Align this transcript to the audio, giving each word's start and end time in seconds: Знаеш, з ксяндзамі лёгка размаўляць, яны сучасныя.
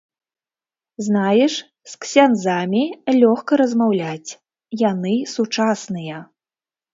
Знаеш, 1.07 1.53
з 1.91 1.99
ксяндзамі 2.05 2.81
лёгка 3.21 3.53
размаўляць, 3.61 4.31
яны 4.83 5.13
сучасныя. 5.35 6.17